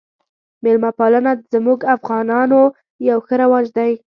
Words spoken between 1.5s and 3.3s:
زموږ افغانانو یو